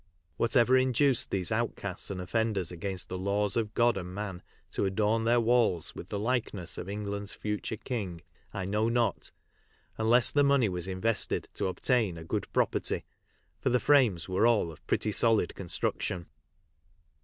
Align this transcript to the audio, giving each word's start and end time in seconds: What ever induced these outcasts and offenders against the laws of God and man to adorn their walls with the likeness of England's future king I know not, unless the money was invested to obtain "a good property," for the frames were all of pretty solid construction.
What 0.35 0.55
ever 0.55 0.75
induced 0.75 1.29
these 1.29 1.51
outcasts 1.51 2.09
and 2.09 2.19
offenders 2.19 2.71
against 2.71 3.07
the 3.07 3.19
laws 3.19 3.55
of 3.55 3.75
God 3.75 3.97
and 3.97 4.15
man 4.15 4.41
to 4.71 4.85
adorn 4.85 5.25
their 5.25 5.39
walls 5.39 5.93
with 5.93 6.09
the 6.09 6.17
likeness 6.17 6.79
of 6.79 6.89
England's 6.89 7.35
future 7.35 7.77
king 7.77 8.21
I 8.51 8.65
know 8.65 8.89
not, 8.89 9.31
unless 9.99 10.31
the 10.31 10.43
money 10.43 10.69
was 10.69 10.87
invested 10.87 11.49
to 11.53 11.67
obtain 11.67 12.17
"a 12.17 12.23
good 12.23 12.51
property," 12.51 13.03
for 13.59 13.69
the 13.69 13.79
frames 13.79 14.27
were 14.27 14.47
all 14.47 14.71
of 14.71 14.83
pretty 14.87 15.11
solid 15.11 15.53
construction. 15.53 16.25